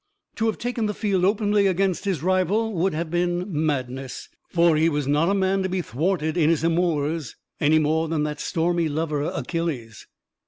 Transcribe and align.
To 0.37 0.47
have 0.47 0.57
taken 0.57 0.87
the 0.87 0.95
field 0.95 1.23
openly 1.23 1.67
against 1.67 2.05
his 2.05 2.23
rival 2.23 2.73
would 2.73 2.95
have 2.95 3.11
been 3.11 3.45
madness; 3.47 4.29
for 4.49 4.75
he 4.75 4.89
was 4.89 5.07
not 5.07 5.29
a 5.29 5.35
man 5.35 5.61
to 5.61 5.69
be 5.69 5.83
thwarted 5.83 6.37
in 6.37 6.49
his 6.49 6.63
amours, 6.63 7.35
any 7.59 7.77
more 7.77 8.07
than 8.07 8.23
that 8.23 8.39
stormy 8.39 8.89
lover, 8.89 9.21
Achilles. 9.21 10.07